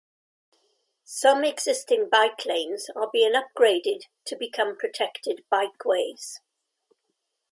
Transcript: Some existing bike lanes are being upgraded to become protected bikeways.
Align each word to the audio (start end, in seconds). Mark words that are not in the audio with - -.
Some 1.03 1.43
existing 1.43 2.09
bike 2.11 2.43
lanes 2.47 2.89
are 2.95 3.11
being 3.13 3.33
upgraded 3.33 4.05
to 4.25 4.35
become 4.35 4.75
protected 4.75 5.45
bikeways. 5.51 6.39